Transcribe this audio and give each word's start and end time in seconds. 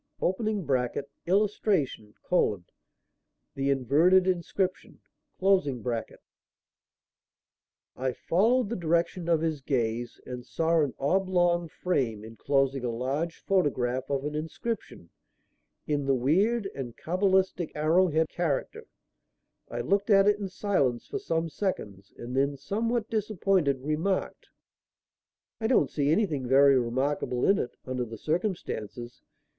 [Illustration: 0.19 2.15
THE 3.53 3.69
INVERTED 3.69 4.25
INSCRIPTION.] 4.25 4.99
I 7.95 8.11
followed 8.11 8.69
the 8.69 8.75
direction 8.75 9.29
of 9.29 9.41
his 9.41 9.61
gaze 9.61 10.19
and 10.25 10.43
saw 10.43 10.81
an 10.81 10.95
oblong 10.97 11.67
frame 11.67 12.23
enclosing 12.25 12.83
a 12.83 12.89
large 12.89 13.37
photograph 13.43 14.09
of 14.09 14.25
an 14.25 14.33
inscription 14.33 15.11
in 15.85 16.05
the 16.07 16.15
weird 16.15 16.65
and 16.73 16.97
cabalistic 16.97 17.71
arrow 17.75 18.07
head 18.07 18.27
character. 18.29 18.87
I 19.69 19.81
looked 19.81 20.09
at 20.09 20.27
it 20.27 20.39
in 20.39 20.49
silence 20.49 21.05
for 21.05 21.19
some 21.19 21.47
seconds 21.47 22.11
and 22.17 22.35
then, 22.35 22.57
somewhat 22.57 23.07
disappointed, 23.11 23.81
remarked: 23.83 24.47
"I 25.59 25.67
don't 25.67 25.91
see 25.91 26.09
anything 26.11 26.47
very 26.47 26.79
remarkable 26.79 27.45
in 27.45 27.59
it, 27.59 27.77
under 27.85 28.03
the 28.03 28.17
circumstances. 28.17 29.21